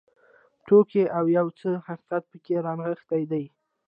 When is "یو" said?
1.37-1.47